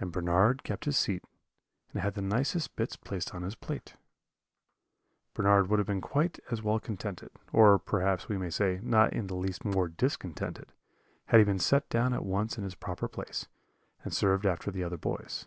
"And 0.00 0.10
Bernard 0.10 0.64
kept 0.64 0.84
his 0.84 0.96
seat, 0.96 1.22
and 1.92 2.02
had 2.02 2.14
the 2.14 2.20
nicest 2.20 2.74
bits 2.74 2.96
placed 2.96 3.32
on 3.32 3.42
his 3.44 3.54
plate. 3.54 3.94
"Bernard 5.32 5.68
would 5.68 5.78
have 5.78 5.86
been 5.86 6.00
quite 6.00 6.40
as 6.50 6.60
well 6.60 6.80
contented, 6.80 7.30
or, 7.52 7.78
perhaps 7.78 8.28
we 8.28 8.36
may 8.36 8.50
say, 8.50 8.80
not 8.82 9.12
in 9.12 9.28
the 9.28 9.36
least 9.36 9.64
more 9.64 9.86
discontented, 9.86 10.72
had 11.26 11.38
he 11.38 11.44
been 11.44 11.60
set 11.60 11.88
down 11.88 12.12
at 12.14 12.26
once 12.26 12.58
in 12.58 12.64
his 12.64 12.74
proper 12.74 13.06
place, 13.06 13.46
and 14.02 14.12
served 14.12 14.44
after 14.44 14.72
the 14.72 14.82
other 14.82 14.98
boys. 14.98 15.46